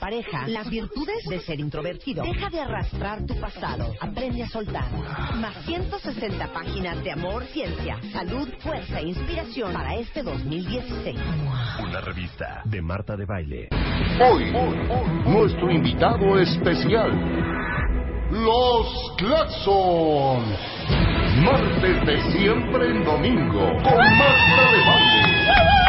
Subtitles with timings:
[0.00, 0.48] pareja.
[0.48, 2.24] Las virtudes de ser introvertido.
[2.24, 3.94] Deja de arrastrar tu pasado.
[4.00, 4.90] Aprende a soltar.
[5.36, 11.16] Más 160 páginas de amor, ciencia, salud, fuerza e inspiración para este 2016.
[11.84, 13.68] Una revista de Marta de Baile.
[14.20, 14.52] Hoy,
[15.26, 17.10] nuestro invitado especial,
[18.30, 20.58] los Claxons.
[21.44, 25.79] Martes de siempre en domingo, con Marta de Baile.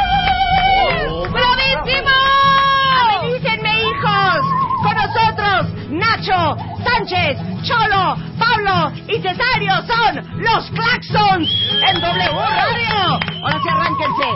[7.02, 11.50] Sánchez, Cholo, Pablo y Cesario son los Claxons
[11.88, 13.20] en W Radio.
[13.44, 14.30] Ahora sí, arránquense.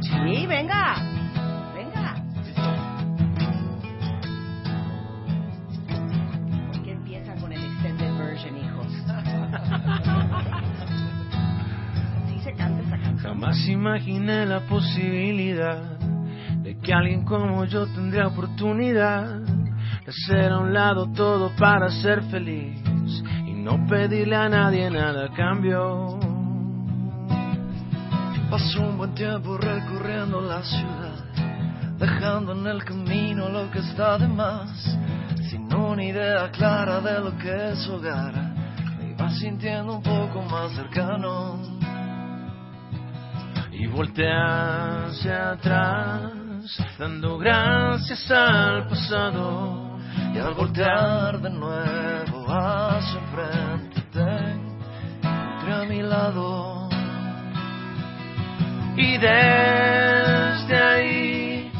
[0.00, 0.94] Sí, venga.
[0.94, 1.15] Venga.
[13.68, 15.98] Imaginé la posibilidad
[16.62, 22.22] de que alguien como yo tendría oportunidad de hacer a un lado todo para ser
[22.24, 22.80] feliz
[23.44, 26.18] y no pedirle a nadie nada a cambio.
[28.50, 31.24] Pasó un buen tiempo recorriendo la ciudad,
[31.98, 34.96] dejando en el camino lo que está de más,
[35.50, 38.32] sin una idea clara de lo que es hogar.
[38.98, 41.75] Me iba sintiendo un poco más cercano
[43.78, 46.32] y volteé hacia atrás,
[46.98, 49.98] dando gracias al pasado.
[50.34, 56.88] Y al voltear de nuevo hacia enfrente, te a mi lado.
[58.96, 61.70] Y desde ahí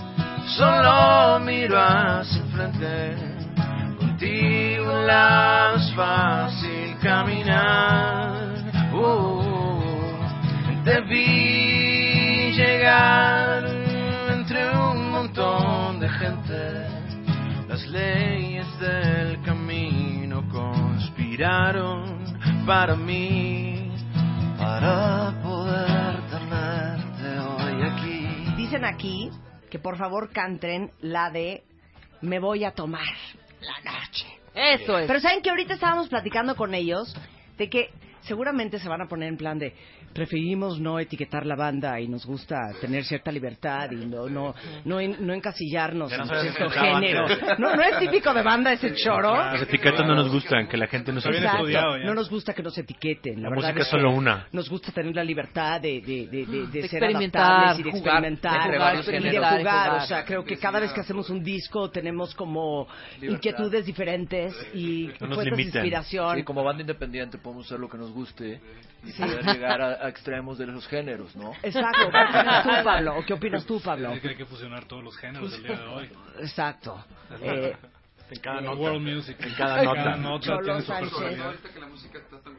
[0.56, 3.16] solo miro hacia enfrente.
[3.98, 6.35] Contigo es más
[17.96, 22.04] leyes del camino conspiraron
[22.66, 23.90] para mí,
[24.58, 28.28] para poder tenerte hoy aquí.
[28.56, 29.30] Dicen aquí
[29.70, 31.64] que por favor canten la de
[32.20, 33.14] Me voy a tomar
[33.60, 34.26] la noche.
[34.54, 35.06] Eso es.
[35.06, 37.16] Pero saben que ahorita estábamos platicando con ellos
[37.56, 37.90] de que
[38.26, 39.72] seguramente se van a poner en plan de
[40.12, 44.54] preferimos no etiquetar la banda y nos gusta tener cierta libertad y no no
[44.84, 47.26] no, no encasillarnos en cierto género.
[47.58, 49.36] No, no es típico de banda ese choro.
[49.36, 51.98] Las etiquetas no nos gustan, que la gente nos Exacto.
[51.98, 53.42] No nos gusta que nos etiqueten.
[53.42, 54.46] La, música es solo una.
[54.52, 57.82] Nos gusta tener la libertad de, de, de, de, de De ser experimentar, adaptables y
[57.82, 59.58] de jugar, experimentar entre varios y de jugar.
[59.58, 59.92] Jugar.
[60.02, 62.86] O sea, creo que cada vez que hacemos un disco tenemos como
[63.20, 66.36] inquietudes diferentes y No fuentes de inspiración.
[66.36, 68.60] Sí, como banda independiente podemos hacer lo que nos guste
[69.04, 69.22] y Sí.
[69.22, 71.52] poder llegar a, a extremos de los géneros, ¿no?
[71.62, 72.10] Exacto.
[72.10, 73.16] ¿Qué opinas tú, Pablo?
[73.18, 74.20] ¿O qué opinas tú, Pablo?
[74.20, 76.10] Que hay que fusionar todos los géneros del día de hoy.
[76.40, 77.04] Exacto.
[77.42, 77.76] Eh,
[78.30, 78.76] En cada nota.
[78.80, 79.36] World music.
[79.40, 80.16] En cada nota.
[80.16, 81.10] nota tiene su Sánchez.
[81.10, 81.46] personalidad.
[81.46, 82.55] Ahorita que la música está tan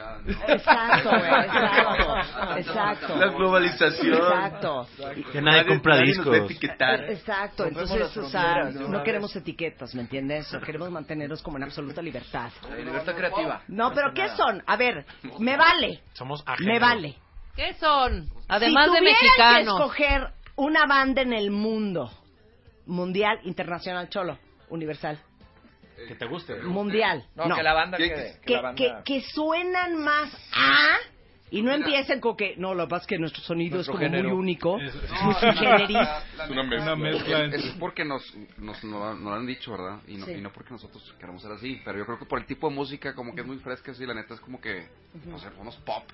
[0.00, 0.54] globalizada, ¿no?
[0.54, 3.16] Exacto, güey, exacto, exacto.
[3.16, 4.14] La globalización.
[4.14, 4.86] Exacto.
[5.32, 6.50] Que nadie compra nadie nos va a discos.
[6.50, 7.04] etiquetar.
[7.10, 10.52] Exacto, entonces, o sea, no queremos etiquetas, ¿me entiendes?
[10.54, 12.50] O queremos mantenernos como en absoluta libertad.
[12.76, 13.62] Eh, libertad creativa.
[13.68, 14.62] No, pero ¿qué son?
[14.66, 15.04] A ver,
[15.38, 16.80] me vale, Somos me ajenos.
[16.80, 17.14] vale.
[17.56, 18.28] ¿Qué son?
[18.48, 19.64] Además si de mexicanos.
[19.64, 22.10] que escoger una banda en el mundo,
[22.86, 24.38] mundial, internacional, cholo,
[24.68, 25.18] universal,
[26.08, 26.56] Que te guste.
[26.62, 28.34] mundial, No, no, que la banda ¿Qué- quede.
[28.40, 29.02] Que, que, la banda...
[29.04, 30.96] que- que suenan más a
[31.52, 33.98] Y no empiecen con que, no, lo que pasa es que nuestro sonido Nuestro es
[33.98, 34.28] como género.
[34.30, 34.78] muy único.
[34.78, 35.34] Es- muy
[36.48, 38.22] una mezcla Es, porque nos,
[38.58, 39.98] nos, no- nos lo han dicho, ¿verdad?
[40.06, 40.32] Y no, Sí.
[40.32, 41.80] y no porque nosotros queramos ser así.
[41.84, 44.06] Pero yo creo que por el tipo de música, como que es muy fresca, así,
[44.06, 44.86] la neta es como que,
[45.26, 46.04] no sé, somos pop.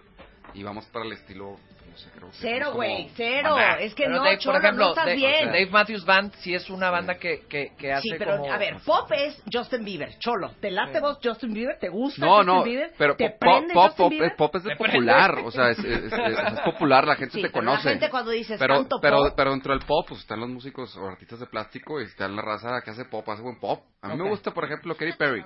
[0.54, 1.56] Y vamos para el estilo,
[1.90, 2.36] no sé, creo que.
[2.40, 3.54] Cero, güey, cero.
[3.54, 3.80] banda.
[3.80, 5.46] Es que Pero no, Dave, por ejemplo, no estás Dave, bien.
[5.46, 8.52] Dave Matthews Band sí es una banda que, que, que hace Sí, pero como...
[8.52, 10.18] a ver, pop es Justin Bieber.
[10.18, 11.78] Cholo, ¿te late vos Justin Bieber?
[11.78, 12.92] ¿Te gusta No, Justin no, Bieber?
[12.96, 14.28] pero ¿Te pop, prende pop, Justin pop, Bieber?
[14.30, 17.42] es, pop es de popular, o sea, es, es, es- es popular, la gente Sí,
[17.42, 17.88] te pero la conoce.
[17.90, 20.96] gente cuando dices pero, tanto pero, pop- pero dentro del pop, pues están los músicos
[20.96, 23.82] o artistas de plástico y está la raza que hace pop, hace buen pop.
[24.02, 25.44] A mí me gusta, por ejemplo, Katy Perry.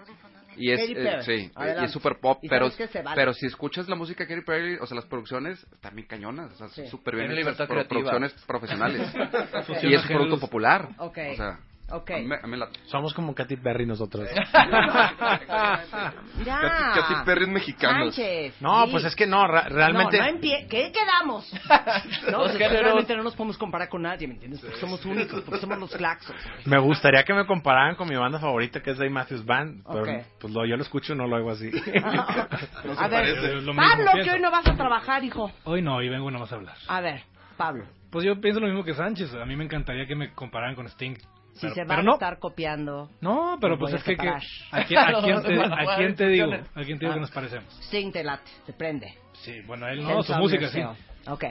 [0.57, 3.17] Y es, Katy eh, sí, y es super pop, Y pero, sabes que se vale.
[3.17, 6.53] pero si escuchas la música de Katy Perry, o sea, las producciones están bien cañonas,
[6.53, 6.87] o sea, Sí.
[6.89, 8.11] súper bien Tiene hechas, libertad pro- creativa.
[8.11, 9.01] producciones profesionales.
[9.83, 10.89] y es un producto popular.
[10.99, 11.19] Ok.
[11.33, 11.59] O sea,
[11.93, 12.11] Ok.
[12.11, 14.29] a mí, a mí la- Somos como Katy Perry nosotros.
[14.35, 14.45] Ya.
[16.61, 17.99] Katy, Katy Perry es mexicana.
[18.05, 18.61] Sánchez.
[18.61, 18.91] No, sí.
[18.93, 20.19] pues es que no, ra- realmente...
[20.19, 21.51] No, no empie- ¿Qué quedamos?
[22.31, 22.83] No, Los pues es que géneros.
[22.85, 24.61] realmente no nos podemos comparar con nadie, ¿me entiendes?
[24.61, 26.35] Porque somos únicos, porque somos los claxos.
[26.67, 30.03] Me gustaría que me compararan con mi banda favorita que es Dave Matthews Band, pero
[30.03, 30.09] Ok.
[30.41, 31.71] pues lo, yo lo escucho no lo hago así.
[32.99, 34.31] A ver, Es lo mismo Pablo, pienso.
[34.31, 35.51] que hoy no vas a trabajar, hijo.
[35.65, 36.77] Hoy no, hoy vengo nomás a hablar.
[36.89, 37.23] A ver,
[37.57, 39.35] Pablo, Pues yo pienso lo mismo que Sánchez.
[39.35, 41.17] A mí me encantaría que me compararan con Sting.
[41.61, 42.13] Si Pero- se va pero a no.
[42.15, 44.29] estar copiando No, pero pues es que, que-.
[44.29, 46.53] ¿a quién, a quién te, a quién te digo?
[46.53, 47.15] ¿A quién te digo Ah.
[47.15, 47.81] que nos parecemos?
[47.85, 49.15] Sting te late, te prende.
[49.35, 50.81] Sí, bueno, él no, su música sí.
[51.27, 51.45] Ok.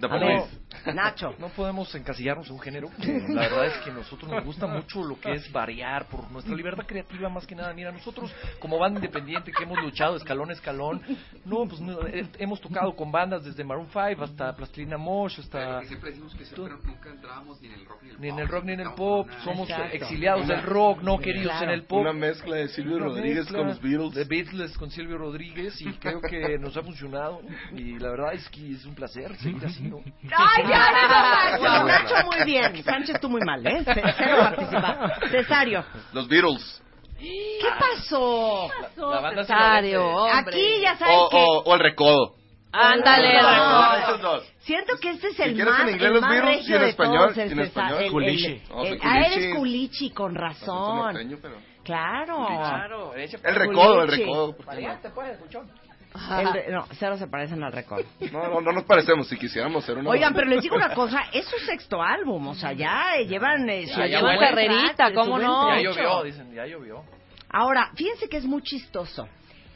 [0.00, 0.94] The A ver, Police.
[0.94, 1.34] Nacho.
[1.38, 2.88] No podemos encasillarnos en un género.
[2.98, 6.54] La verdad es que a nosotros nos gusta mucho lo que es variar por nuestra
[6.54, 7.72] libertad creativa más que nada.
[7.74, 8.30] Mira, nosotros
[8.60, 11.00] como banda independiente que hemos luchado escalón a escalón,
[11.44, 15.64] no, pues no, eh, hemos tocado con bandas desde Maroon 5 hasta Plastilina Mosh, Pero
[15.68, 18.20] hasta que siempre decimos que siempre nunca entrábamos ni en el rock ni en el
[18.20, 18.40] ni en pop.
[18.42, 19.28] el rock ni en el pop.
[19.44, 19.96] Somos Exacto.
[19.96, 21.64] exiliados del rock, no queridos Claro.
[21.66, 22.00] en el pop.
[22.00, 24.14] Una mezcla de Silvio Una Rodríguez con los Beatles.
[24.14, 27.40] De Beatles con Silvio Rodríguez y creo que nos ha funcionado.
[27.74, 29.96] Y la verdad es que es un placer seguir así, ¿no?
[30.36, 31.84] ¡Ay, ya, ya, Nacho!
[31.86, 32.82] Nacho, muy bien.
[32.84, 33.82] Sánchez, tú muy mal, ¿eh?
[34.16, 35.28] Cero participar.
[35.30, 36.82] Cesario, Los Beatles.
[37.18, 38.70] ¿qué pasó?
[38.96, 40.38] La banda Cesario, sinaloense.
[40.38, 40.54] hombre.
[40.54, 41.36] Aquí ya sabes O, que...
[41.36, 42.34] o, o el recodo.
[42.70, 44.40] Ándale, No.
[44.60, 46.82] Siento que este es el más, en inglés el los más Beatles, y regio en
[46.82, 48.62] de español, todos, en César- español, el- el- Culichi.
[48.84, 50.10] El- ah, eres Culichi.
[50.10, 50.96] con razón.
[51.06, 53.14] norteño, pero- Claro.
[53.14, 54.56] El recodo, el recodo.
[54.66, 55.70] Variante, pues, buchón.
[56.14, 58.04] El no, cero se parecen al récord.
[58.32, 59.28] No, no, no nos parecemos.
[59.28, 60.10] Si quisiéramos ser una.
[60.10, 60.40] Oigan, banda.
[60.40, 63.68] pero les digo una cosa, es su sexto álbum, o sea, ya llevan...
[63.68, 65.68] eh, su- ya buen Carrerita, track, ¿cómo no?
[65.74, 67.04] Ya llovió, dicen, ya llovió.
[67.50, 69.28] Ahora, fíjense que es muy chistoso.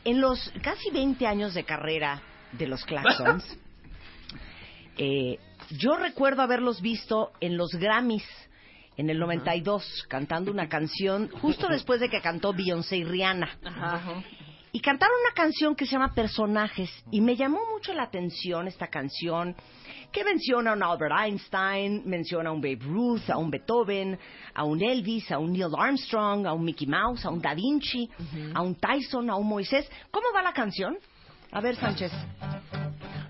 [0.04, 2.20] En los casi 20 años de carrera
[2.52, 3.44] de los Claxons,
[4.98, 5.38] eh,
[5.70, 8.26] yo recuerdo haberlos visto en los Grammys
[8.96, 13.48] en el 92, cantando una canción justo después de que cantó Beyoncé y Rihanna.
[14.74, 18.86] Y cantaron una canción que se llama Personajes y me llamó mucho la atención esta
[18.86, 19.54] canción
[20.10, 24.18] que menciona a un Albert Einstein, menciona a un Babe Ruth, a un Beethoven,
[24.54, 28.08] a un Elvis, a un Neil Armstrong, a un Mickey Mouse, a un Da Vinci,
[28.54, 29.90] a un Tyson, a un Moisés.
[30.10, 30.96] ¿Cómo va la canción?
[31.50, 32.10] A ver, Sánchez.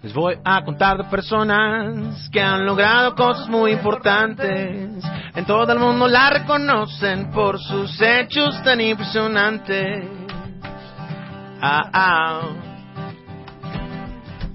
[0.00, 5.04] Les voy a contar de personas que han logrado cosas muy importantes.
[5.34, 10.21] En todo el mundo la reconocen por sus hechos tan impresionantes.
[11.64, 12.40] Ah, ah.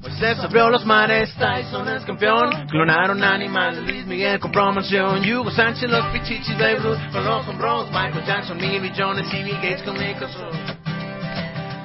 [0.01, 2.68] Moisés abrió los mares, Tyson es campeón.
[2.68, 5.21] Clonaron animales, Luis Miguel con promoción.
[5.21, 7.89] Hugo Sánchez, los pichichis, Babe Ruth con los hombros.
[7.92, 10.50] Michael Jackson, Millie Jones y Bill Gates con Nicholson.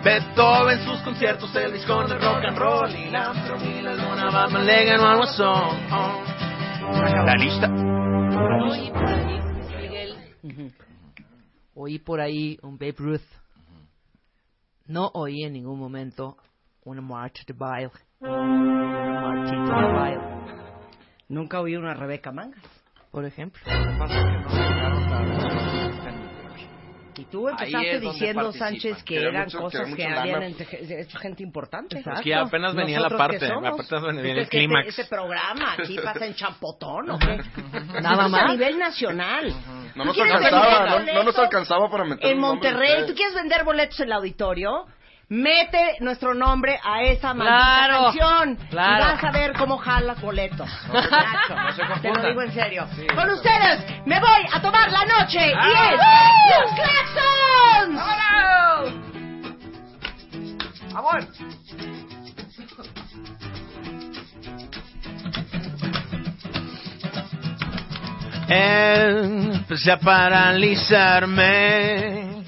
[0.03, 3.33] Beethoven sus conciertos, Elvis con el rock and roll y la
[3.65, 5.79] y la luna, Batman le ganó al guasón.
[7.25, 7.69] La lista.
[7.71, 10.73] Oí por ahí, Luis Miguel.
[11.75, 13.42] Oí por ahí un Babe Ruth.
[14.87, 16.37] No oí en ningún momento
[16.85, 17.91] una March de Baile.
[18.21, 20.23] Una Martita de Baile,
[21.29, 22.61] Nunca oí una Rebeca Mangas.
[23.11, 23.61] por ejemplo.
[27.15, 28.69] Y tú empezaste diciendo, participan.
[28.71, 31.99] Sánchez, que Que era eran mucho- que cosas que, mucho habían hecho gente importante.
[32.01, 34.89] Es que apenas venía la ¿Nosotros qué parte, apenas venía ¿Ustedes el que clímax.
[34.89, 37.39] Este, este programa aquí pasa en Champotón, ¿o qué?
[38.01, 38.43] Nada más.
[38.45, 39.55] a nivel nacional.
[39.95, 43.07] No ¿Tú nos alcanzaba, no, no nos alcanzaba para meter En Monterrey.
[43.07, 44.87] ¿tú quieres vender boletos en el auditorio?
[45.29, 48.97] Mete nuestro nombre a esa maldita Claro, canción claro.
[48.97, 50.69] y vas a ver cómo jalas boletos.
[50.89, 52.87] No te lo digo en serio.
[52.97, 53.35] Sí, Con no.
[53.35, 56.01] ustedes me voy a tomar la noche y es
[56.61, 58.03] los Claxons.
[60.95, 61.27] ¡Amor!
[69.73, 72.45] Empecé a paralizarme.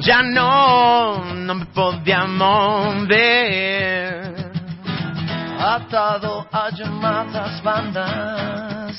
[0.00, 4.32] Ya no, no me podía mover.
[5.60, 8.96] atado a llamadas bandas,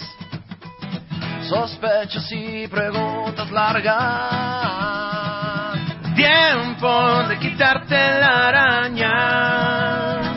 [1.50, 3.98] sospechas y preguntas largas.
[6.16, 10.28] Tiempo de quitarte la arañas,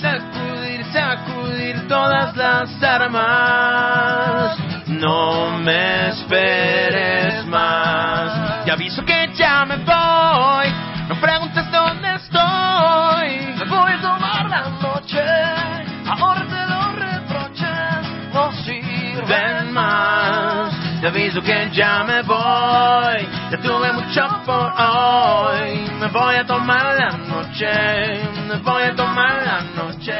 [0.00, 4.61] sacudir, sacudir todas las armas.
[5.02, 8.51] No me esperes más.
[21.22, 23.28] Aviso que ya me voy.
[23.50, 25.88] Ya tuve mucho por hoy.
[26.00, 27.66] Me voy a tomar la noche.
[28.48, 30.12] Me voy a tomar la noche.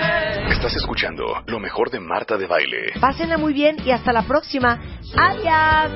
[0.49, 2.92] Estás escuchando lo mejor de Marta de Baile.
[3.00, 4.78] Pásenla muy bien y hasta la próxima.
[5.16, 5.90] Adiós.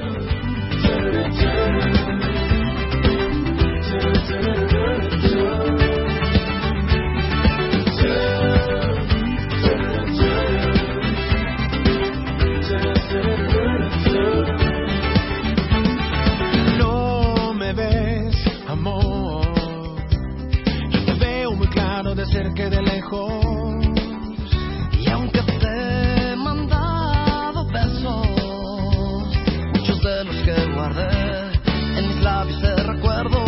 [31.96, 33.44] En mis labios te recuerdo.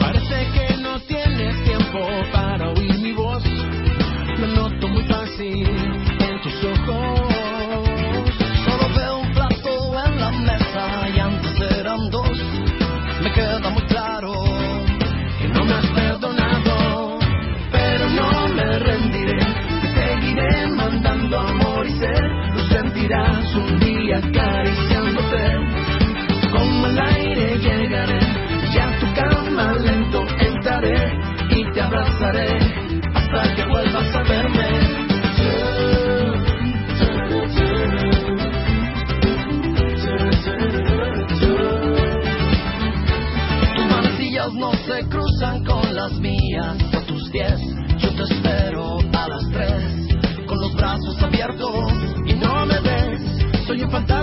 [0.00, 1.98] Parece que no tienes tiempo
[2.32, 2.47] para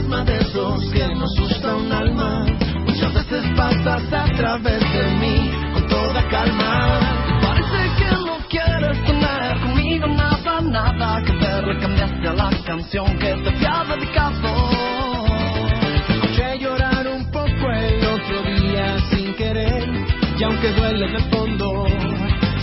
[0.06, 2.46] fantasma de esos que no asusta un alma.
[2.86, 7.00] Muchas veces pasas a través de mí con toda calma.
[7.42, 11.68] Parece que no quieres tener conmigo nada, nada que ver.
[11.68, 14.70] Le cambiaste a la canción que te había dedicado.
[16.10, 19.84] Escuché llorar un poco el otro día sin querer.
[20.38, 21.86] Y aunque duele en el fondo,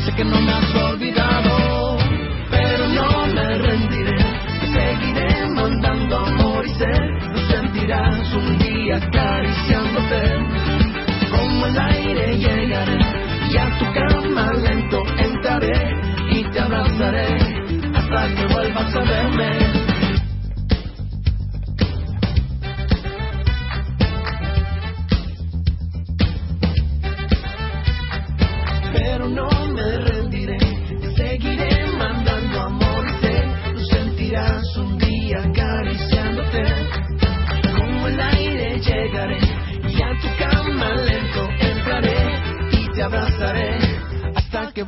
[0.04, 0.64] Sé que no me has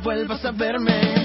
[0.05, 1.24] vuelvas a verme.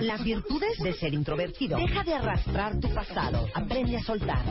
[0.00, 1.76] Las virtudes de ser introvertido.
[1.76, 3.48] Deja de arrastrar tu pasado.
[3.52, 4.44] Aprende a soltar.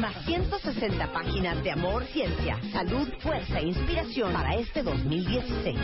[0.00, 5.78] Más 160 páginas de amor, ciencia, salud, fuerza e inspiración para este 2016.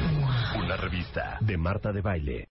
[0.57, 2.49] Una revista de Marta de Baile.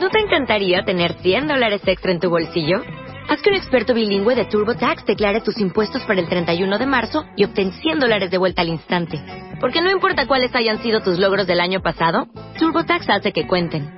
[0.00, 2.84] ¿No te encantaría tener 100 dólares extra en tu bolsillo?
[3.28, 7.24] Haz que un experto bilingüe de TurboTax declare tus impuestos para el 31 de marzo
[7.34, 9.20] y obtén 100 dólares de vuelta al instante.
[9.60, 13.97] Porque no importa cuáles hayan sido tus logros del año pasado, TurboTax hace que cuenten.